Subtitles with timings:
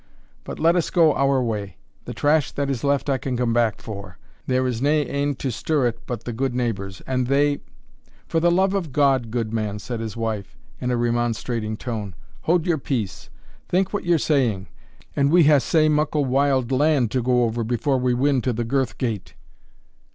[0.45, 3.79] But let us go our way; the trash that is left I can come back
[3.79, 4.17] for.
[4.47, 7.59] There is nae ane to stir it but the good neighbours, and they"
[8.27, 12.79] "For the love of God, goodman," said his wife, in a remonstrating tone, "haud your
[12.79, 13.29] peace!
[13.69, 14.69] Think what ye're saying,
[15.15, 18.65] and we hae sae muckle wild land to go over before we win to the
[18.65, 19.35] girth gate."